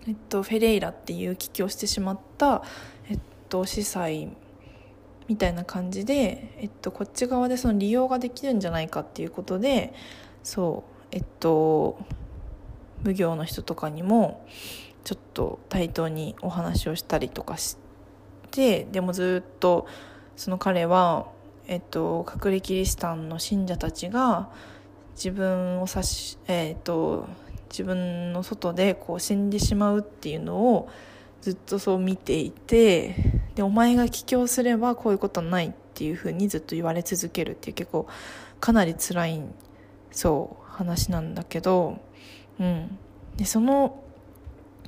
[0.06, 2.62] えっと、フェレイラっていう危機をしてしまった、
[3.08, 4.28] えっと、司祭
[5.28, 9.92] みたいな感じで、えっと、こっち側でその利用ができるんじゃないかっていうことで
[10.42, 11.98] そうえっと
[13.04, 14.46] 奉行の人とかにも
[15.04, 17.87] ちょっと対等にお話をしたりとかして。
[18.50, 19.86] てでもずっと
[20.36, 21.26] その彼は、
[21.66, 24.48] えっと、隠れキリシタンの信者たちが
[25.14, 27.26] 自分を指し、えっと、
[27.70, 30.88] 自分の外でこう死んでしまうっていうのを
[31.40, 33.14] ずっとそう見ていて
[33.54, 38.06] でお前が帰郷すればこういうことはないっていうふうにずっと言われ続けるっていう結構
[38.60, 39.42] かなり辛い
[40.10, 41.98] そう話なんだけど、
[42.60, 42.98] うん、
[43.36, 44.02] でその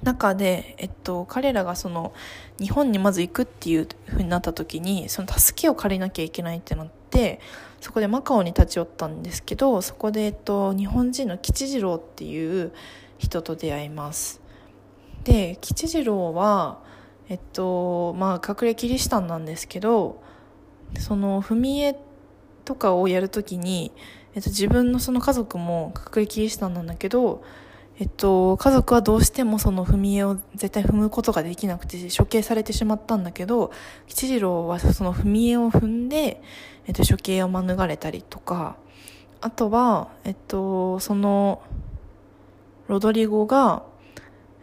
[0.03, 2.13] 中で、えっと、彼らがその
[2.59, 7.41] 日本にまず行くっていう風になった時にその助けを借りなきゃいけないってなって
[7.81, 12.73] そこでマカオに立ち寄ったんですけどそこで、えっと、日本人の吉次郎っていう
[13.19, 14.41] 人と出会います。
[15.25, 16.79] で吉次郎は
[17.29, 20.23] えっとまあ隠れキリシタンなんですけど
[20.99, 21.95] その踏み絵
[22.65, 23.93] とかをやるときに、
[24.35, 27.43] えっと、自分のその家族も隠れキリシタンなんだけど
[28.01, 33.73] えっと、家族はどうしてもその踏み絵を絶対踏むことができなくて処刑されてしまったんだけど
[34.07, 36.41] 吉次郎はその踏み絵を踏んで、
[36.87, 38.77] えっと、処刑を免れたりとか
[39.43, 41.63] あとは、えっと、その
[42.89, 43.83] ロドリゴが、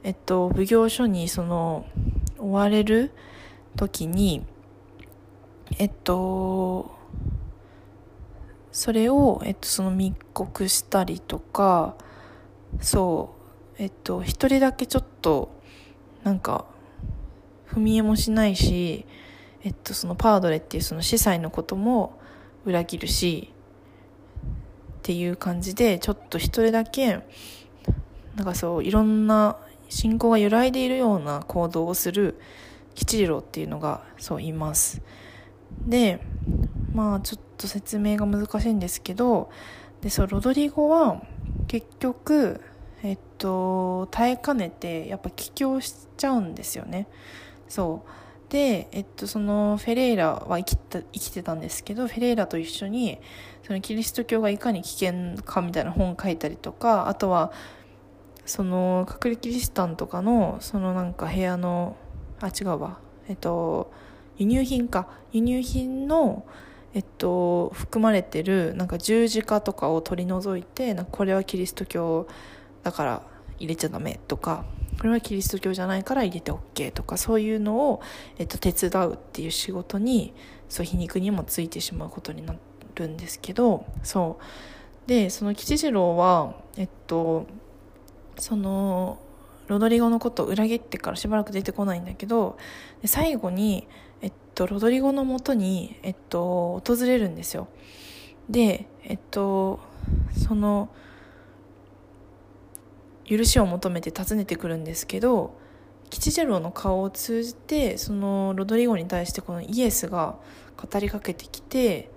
[0.02, 1.86] えっと、奉行所にその
[2.39, 3.12] 追われる
[3.76, 4.43] 時に
[5.78, 6.91] えっと
[8.71, 11.95] それを、えっと、その密告したりとか
[12.82, 13.38] そう。
[13.80, 15.51] えっと一人だけちょっと
[16.23, 16.65] なんか
[17.69, 19.06] 踏み絵もしないし
[19.63, 22.19] えっとそのパードレっていうその司祭のことも
[22.65, 23.54] 裏切るし
[25.00, 27.21] っていう感じでちょっと一人だけ
[28.35, 29.58] なんかそういろんな
[29.89, 32.39] 信仰が揺らいでいるような行動をする
[32.94, 35.02] 吉次郎っていうのがそういます。
[35.85, 36.19] で
[36.94, 39.50] まあちょっと説明が難しいんですけど
[40.02, 41.21] でそうロドリゴは
[41.67, 42.62] 結局
[43.08, 47.08] えっと耐えかねてやっぱ帰郷しちゃうんですよね。
[47.69, 48.10] そう。
[48.51, 53.19] で、えっと、そのフェレイラは生きた生きてたんですけどフェレイラと一緒に
[53.63, 57.51] そのキリスト教がいかに危険かみたいな本を書いたりとかあとは
[58.45, 61.97] その隠れキリシタンとかのそのなんか部屋の
[62.41, 62.99] あ違うわ。
[63.29, 63.91] えっと
[64.37, 65.08] 輸入品か。
[65.31, 66.45] 輸入品の
[66.93, 72.27] えっと、含まれてるなんか十字架とかを取り除いてこれはキリスト教
[72.84, 73.21] だから
[73.60, 74.65] 入れちゃダメとか
[74.98, 78.02] これはキリスト教じゃないから入れて OK とかそういうのを、
[78.38, 80.34] えっと、手伝うっていう仕事に
[80.69, 82.56] そう皮肉にもついてしまうことにな
[82.96, 84.44] るんですけどそう。
[85.08, 87.48] でその吉次郎はえっと
[88.38, 89.19] その
[89.67, 92.58] ロドリゴのことを裏切ってからしばらく出てこないんだけど
[93.06, 93.88] 最後に、
[94.21, 97.67] えっと、ロドリゴのもとに、えっと、訪れるんですよ。
[98.50, 99.80] でえっと
[100.48, 100.90] その
[103.28, 105.58] 許しを求めて訪ねてくるんですけど
[106.10, 110.38] 吉次郎の顔を通じてそのロドリゴに対してこのイエスが
[110.78, 112.10] 語りかけてきて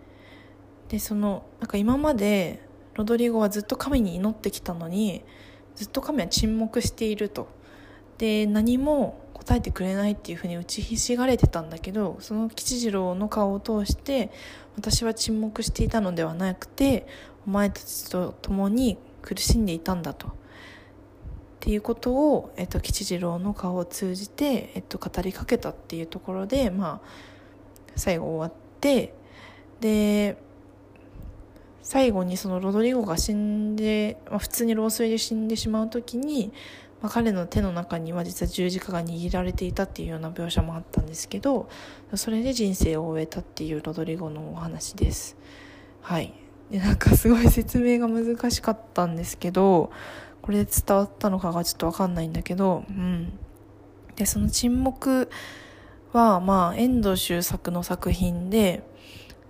[0.89, 2.63] でそのなんか今まで
[2.95, 5.23] ロドリゴはずっと神に祈ってきたのに
[5.75, 7.49] ずっと神は沈黙していると
[8.19, 14.31] で何も答えてくれないっていうふうに打ちひしがれてたんだけどその吉次郎の顔を通して
[14.77, 17.07] 私は沈黙していたのではなくて
[17.47, 20.40] お前たちと共に苦しんでいたんだと。
[21.61, 27.09] っていうことを、えっと、吉次郎の顔を通じて、えっと、語りかけたっていうところで、まあ、
[27.97, 29.13] 最後終わって
[29.81, 30.39] で
[31.83, 36.51] 最後にそのロドリゴが死んで、まあ、普通に老衰で死んでしまう時に、
[37.03, 41.69] まあ、彼の手の中には実は十字架が握られていたっていうような描写もあったんですけど
[42.15, 45.37] それで人生を終えたっていうロドリゴのお話です。
[46.01, 46.33] はい
[46.71, 49.91] でなんかすごい説明が難しかったんですけど
[50.43, 53.33] これで伝わったのかがちょっとわかんないんだけど、うん。
[54.17, 55.31] で、その沈黙
[56.13, 58.83] は、まあ、遠藤周作の作品で、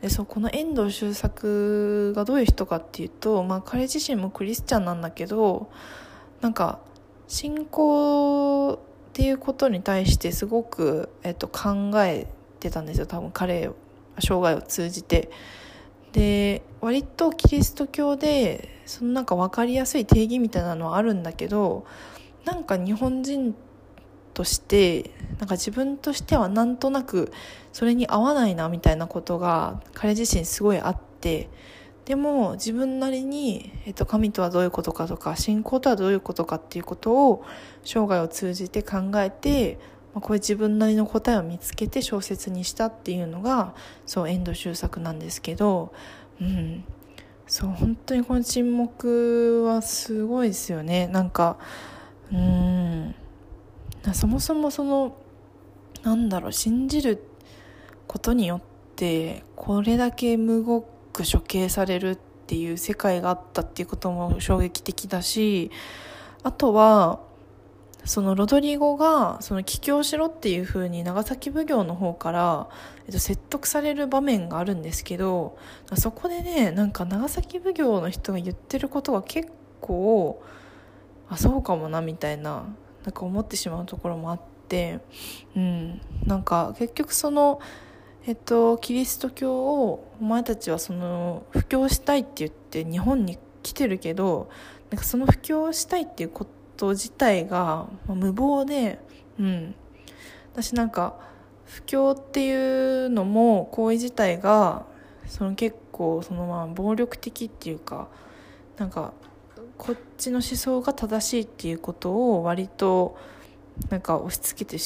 [0.02, 5.70] で、そう、この遠藤周作がどういう人かっていうと、まあ、彼自身もクリスチャンなんだけど、
[6.40, 6.80] なんか、
[7.28, 8.80] 信仰
[9.10, 12.26] っていうことに対してすごく、えっと、考え
[12.58, 13.06] てたんですよ。
[13.06, 13.70] 多分彼、
[14.18, 15.30] 生涯を通じて。
[16.12, 21.86] で割とキリスト教でそのなんか分かりやすい定義みたいなのはあるんだけど
[22.44, 23.54] なんか日本人
[24.34, 27.32] としてなんか自分としてはなんとなく
[27.72, 31.48] それに合わないなみたいなことが彼自身すごいあって
[32.04, 37.44] でも自分なりに、えっと、神とはどういうことかとか信仰とはどういうことかっていうことを
[37.84, 39.78] 生涯を通じて考えて
[40.14, 43.74] まあ、こういう自分なりの答えを見つけて小説にしたっていうのが
[44.06, 45.92] そう遠藤周作なんですけど、
[46.40, 46.84] うん、
[47.50, 51.08] そう本当にこの沈黙はすごいですよね。
[51.08, 51.58] なんか
[52.32, 53.14] うん。
[54.14, 55.16] そもそもその
[56.04, 57.20] なんだろう信じる
[58.06, 58.60] ことによっ
[58.94, 60.82] てこれだけ無ご
[61.12, 65.72] く処刑されるっていう世界があったっていうことも衝撃的だし
[66.44, 67.18] あとは
[68.04, 72.68] そのロドリゴがその帰郷しろっていうふうに長崎奉行の方から、
[73.06, 75.58] えっと、説得される場面があるんですけど
[75.94, 80.42] そこでねなんか長崎奉行の人が言ってることが結構
[81.28, 82.64] あそうかもなみたいな
[83.04, 85.00] なんか思ってしまうところもあって
[85.56, 86.00] うん。
[86.26, 87.60] なんか結局その
[88.26, 94.48] えっとキリスト教をお前たちはその布教したいって言って日本に来てるけど
[94.90, 98.98] なんかその布教したいっていうことこと自体が無謀で、
[99.38, 99.74] うん、
[100.54, 101.14] 私なんか
[101.66, 104.86] 不況っていうのも行為自体が
[105.26, 108.08] その結構そのまあ暴力的っていうか
[108.78, 109.12] なんか
[109.76, 113.18] こっちの思想が正しいっていうことを割と
[113.90, 114.82] なんか押し付けて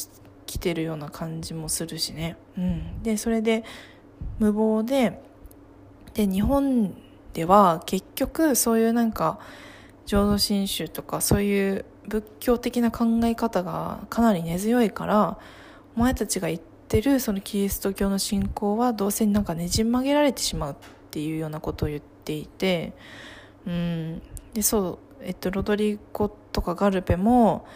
[0.47, 2.37] きてるような感じもするしね。
[2.59, 3.63] うん、でそれで
[4.41, 5.23] 無謀で
[6.15, 6.93] で日本
[7.33, 9.39] では結局そういうなんか
[10.07, 15.39] 浄土真宗とかそういう仏教的な考え方がかなり根強いから
[15.97, 20.77] お前たちが言ってるそのキリスト教の信仰はどうせなんかねじ曲げられてしまうっ
[21.11, 22.93] ていうようなことを言っていて
[23.67, 24.23] うん。
[24.53, 27.67] でそうえっとロドリゴとかガルペも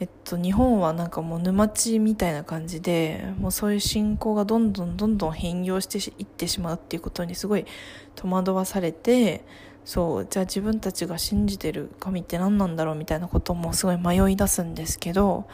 [0.00, 7.66] えっと、日本はなんかもう沼地みたいな感じでもうそういう信仰がどんどんどんどん変容していってしまうっていうことにすごい
[8.14, 9.44] 戸惑わされて
[9.88, 15.48] そうじゃあ自分たちが信じてる神って何なんだろうみたいなこともすごい迷い出すんですけど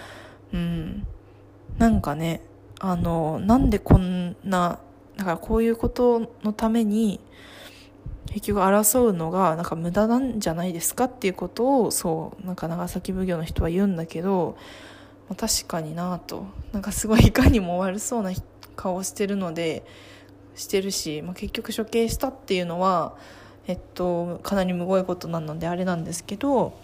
[0.53, 1.07] うん。
[1.79, 2.41] なんかね
[2.81, 4.81] あのなんでこんな
[5.17, 7.21] だからこういうことのために
[8.27, 14.57] 結局争うのがなんか無駄なんじゃないですかっていうことをそうなんか長崎奉行の人は言うんだけど、
[15.29, 16.45] まあ、確かになと。
[16.73, 18.33] なんかすごいいかにも悪そうな
[18.75, 19.85] 顔してるので
[20.57, 23.17] してるし、まあ、結局処刑したっていうのは
[23.67, 26.75] えっと、かなりむごいことなのであれなんですけど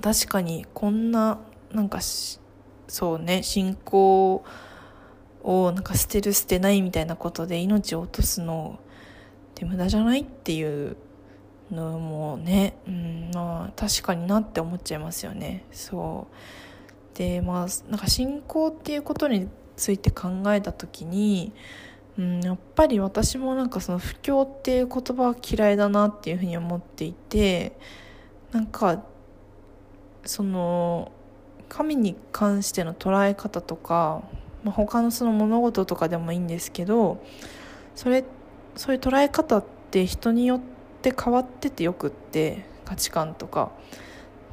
[0.00, 1.38] 確かにこんな
[1.72, 4.44] なんかそうね信仰
[5.42, 10.96] をなんか捨てる捨てないみたいなことで命を落とすのって無駄じゃないっていう
[11.70, 15.64] のもね、うんまあ、確かになって思っちゃいますよね。
[15.72, 16.26] そ
[17.14, 17.18] う。
[17.18, 21.52] でまあなんか信仰っていうことについて考えた時に、
[22.18, 27.72] うん、やっぱり私もなんかその不況っていう言葉は嫌いだなっていうふうに思っていて
[28.52, 29.02] なんか
[30.24, 31.12] その
[31.68, 34.22] 神に関しての捉え方とか、
[34.64, 37.24] まあ、他のその物事とかでもいいんですけど
[37.94, 38.24] それ
[38.76, 40.60] そういう捉え方って人によっ
[41.02, 43.70] て変わっててよくって価値観とか。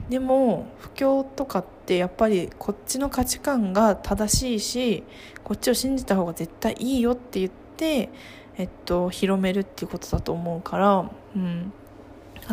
[0.09, 5.03] でも不況とかってやっぱりこっちの価値観が正しいし
[5.43, 8.09] こっちを信じた方が絶対いいよって言って、
[8.57, 11.71] えっと、広めるっていうことだと思うから、うん、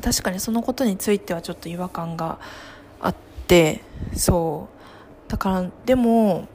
[0.00, 2.38] 確かにそのことについてはちょっと違和感が
[3.00, 3.14] あっ
[3.48, 3.82] て
[4.14, 5.30] そう。
[5.30, 6.46] だからでも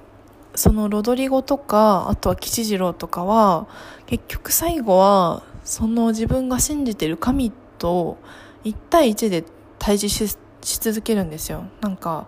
[0.56, 3.68] そのロドリゴとかあとは吉次郎とかは
[4.06, 8.18] 結局最後はその自分が信じてる神と
[8.64, 9.44] 1対1で
[9.78, 11.66] 対峙しし続けるんですよ。
[11.82, 12.28] なんか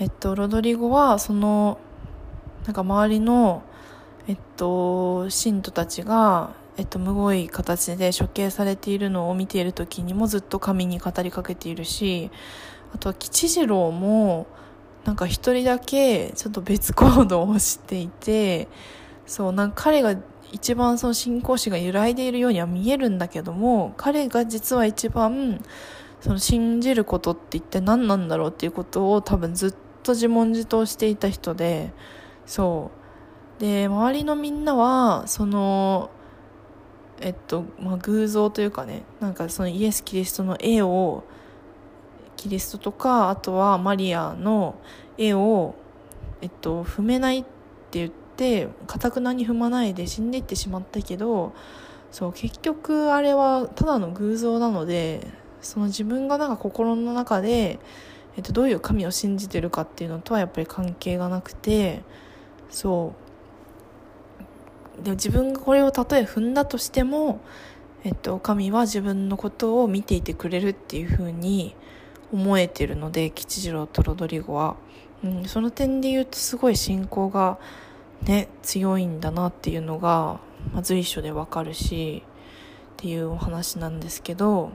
[0.00, 1.78] えっとロドリゴはその
[2.64, 3.62] なんか周りの
[4.26, 12.30] えっと信徒たちがえっと、むごい形で処刑されているのを見ている時にもずっと神に語りかけているし
[12.94, 14.46] あとは吉次郎も
[15.04, 18.68] なんか一人だけちょっと別行動をしていて
[19.26, 20.14] そうなんか彼が
[20.52, 25.60] 一番その信仰心が揺らいでいるようには見えるんだけども彼が実は一番
[26.20, 31.92] その信じることって一体何なんだろうっていうことを多分ずっとと自問自答していた人で
[32.46, 32.90] そ
[33.58, 33.60] う。
[33.60, 36.10] で周りのみんなはその
[37.20, 41.24] えっと、まあ、偶像というかねなんかそのイエス・キリストの絵を
[42.36, 44.76] キリストとかあとはマリアの
[45.16, 45.74] 絵を、
[46.40, 51.52] えっと、踏めないって言ってかたくなに踏まないで死んでいってしまったけど
[52.12, 55.26] そう結局あれはただの偶像なので
[55.60, 57.78] その自分がなんか心の中で、
[58.38, 62.02] えっと、どういう神を信じてるかっていうのとはやっぱり関係がなくて
[62.70, 63.12] そ
[65.00, 65.02] う。
[65.02, 67.40] で自分がこれをたとえ踏んだとしても、
[68.04, 71.74] えっと、神は自分のことを見ていてくれるっていうふうに
[72.32, 74.76] 思えてるので吉次郎とロドリゴは、
[75.24, 77.58] うん、その点で言うとすごい信仰が
[78.22, 80.40] ね強いんだなっていうのが、
[80.72, 84.72] まあ、随所でわかるしっていうお話なんですけど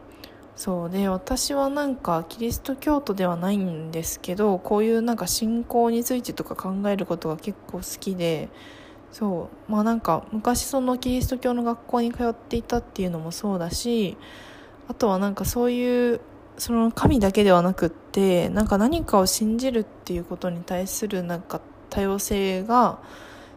[0.56, 8.50] そうで私はなんかキリスト教徒ではないんですけどこういうなんか信仰についてとか考えることが結構好きで
[9.12, 9.72] そう。
[9.72, 14.18] まあなんか昔そのキリスト教の学校に通っていたっていうのもそうだし
[14.88, 16.22] あとはなんかそういう
[16.58, 23.00] その神だけではなくってなんか何かを信じるっていうことに対するなんか多様性が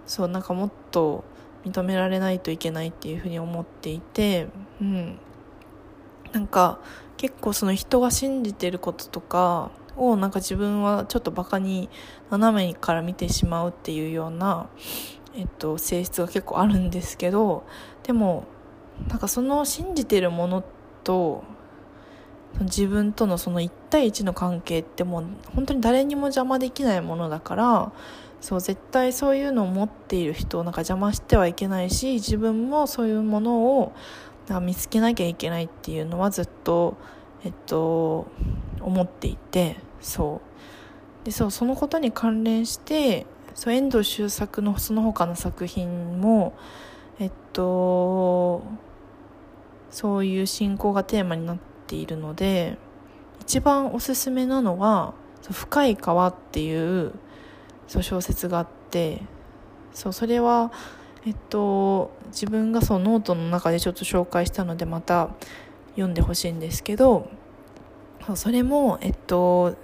[0.06, 1.24] そうなんかもっと
[1.64, 4.48] 認められないといけないっていうふうに思っていて、
[4.80, 5.18] うん、
[6.36, 6.80] なんか
[7.16, 11.88] 結構その人が信じてることとかをなんか自分はちょっとバカに
[12.28, 14.68] 斜めから見てしまうっていうような、
[15.34, 17.64] えっと、性質が結構あるんですけど
[18.02, 18.44] でも
[19.08, 20.62] なんかその信じてるもの
[21.04, 21.42] と
[22.60, 25.24] 自分とのその1対1の関係ってもう
[25.54, 27.92] 本当に誰にも邪魔できないものだから
[28.42, 33.94] そう絶対そういうのを持っている人をなんか邪魔してはいけないし自分もそういうものを
[34.60, 36.96] 見つけなきゃいけないっていうのはずっと、
[37.44, 38.26] えっと、
[38.80, 41.24] 思っていてそう。
[41.24, 46.54] でそうそのことに関連してそう遠藤周作のその他の作品も
[47.18, 48.62] えっと
[49.90, 52.78] そういう信仰がテーマになっているので
[53.40, 55.14] 一番おすすめなのは
[55.50, 57.12] 「深い川」っていう
[57.88, 59.22] そう小説があって
[59.92, 60.70] そうそれは
[61.26, 65.30] えっと、自分がそのノートの中でちょっと紹介したのでまた
[65.90, 67.28] 読んでほしいんですけど
[68.36, 69.76] それも、えっと、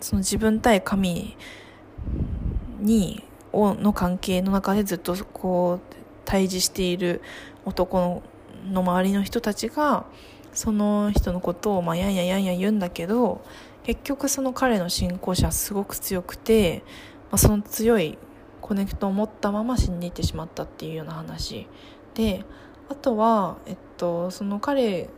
[0.00, 1.36] その自分対神
[2.80, 3.22] に
[3.52, 7.22] の関係の中でずっとこう対峙している
[7.64, 8.20] 男
[8.72, 10.04] の周りの人たちが
[10.52, 13.44] その人のことをまあやんややんや言うんだけど
[13.84, 16.82] 結局その彼の信仰者はすごく強くて、
[17.30, 18.18] まあ、その強い
[18.64, 21.66] コネクトを持ったまま死んでいってしまったっていうような話
[22.14, 22.46] で
[22.88, 25.10] あとは、えっと、その彼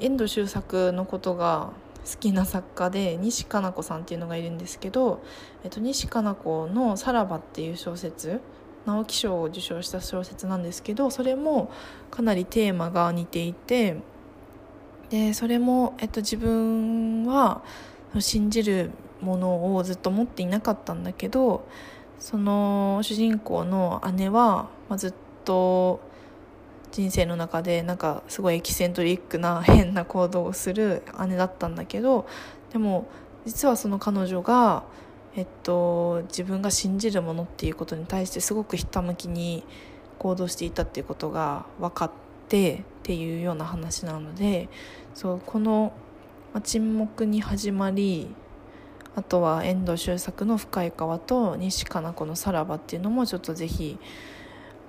[0.00, 1.70] 遠藤周作のことが
[2.04, 5.22] 好きな作家で西加奈子さんっていうのがいるんですけど、
[5.62, 8.40] えっと、西加奈子の「さらば」っていう小説
[8.86, 11.70] 直木賞を受賞した小説なんですけどそれも
[12.10, 13.98] かなりテーマが似ていて
[15.10, 17.62] でそれも、えっと、自分は
[18.18, 18.90] 信じる
[19.20, 21.68] ものをずっと持っていなかったんだけど
[22.18, 25.14] その主人公の姉は、まあ、ずっ
[25.44, 26.00] と
[26.90, 32.26] 人生の中でなんかすごいエキセントリックな変な行動をする姉だったんだけど
[32.72, 33.08] でも
[33.44, 34.84] 実はその彼女が、
[35.36, 39.64] えっと、自分が信じるものっていうことに対してすごくひたむきに
[40.18, 42.10] 行動していたっていうことが分かっ
[42.48, 44.68] てっていうような話なので
[45.14, 45.92] そうこの
[46.64, 48.34] 「沈黙に始まり」
[49.18, 53.98] あとは遠藤周作の「深い川」と西加奈子の「さらば」っていうのもちょっとぜひ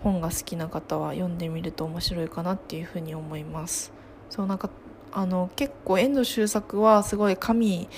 [0.04, 3.92] 本が好きな方は読んでみると面白いかなっていうふうに思います。
[4.30, 4.70] そうなんか
[5.12, 7.90] あの結構遠藤周作はすごい神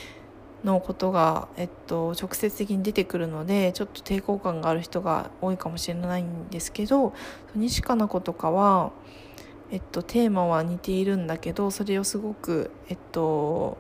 [0.64, 7.14] のことが、えっと、直接的に出てくるのでちょっと抵抗感がある人が多いかもしれないんですけど
[7.56, 8.92] 西加奈子とかは、
[9.72, 13.78] えっと、テーマは似ているんだけどそれをすごく、えっと、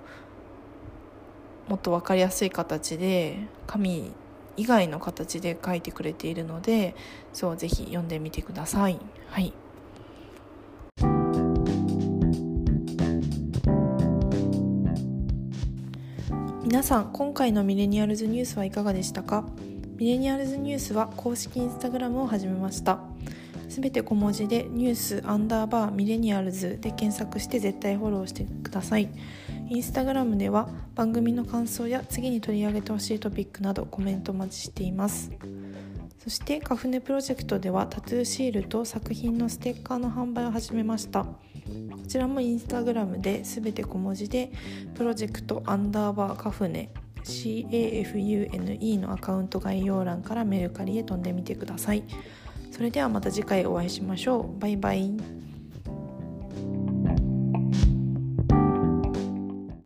[1.67, 3.37] もっと分かりやすい形で
[3.67, 4.11] 神
[4.57, 6.95] 以外の形で書いてくれているので
[7.31, 8.99] そうぜひ読んでみてください。
[9.29, 9.53] はい。
[16.63, 19.45] 皆さん今回のミレニアルズニュースはいかがでしたか？
[19.97, 22.99] ミレニアルズニュースは公式インスタグラムを始めました。
[23.67, 29.09] すべて小文字でニュースアンダーバーミレニアルズで検索して絶対フォローしてください。
[29.71, 35.31] インスタグラムでは番組の感想や次に取り上げてほしいトピックなどコメントお待ちしています。
[36.21, 41.23] そしてカフネプロジェクトではタトゥーシールと作品のステッカーの販売を始めました。
[41.23, 41.37] こ
[42.05, 44.51] ちらもインスタグラムで全て小文字で
[44.93, 46.89] プロジェクトアンダーバーカフネ
[47.23, 52.03] CAFUNE のアカウント概要欄からメルカリへ飛んでみてください。
[52.71, 54.59] それではまた次回お会いしましょう。
[54.59, 55.13] バイバイ。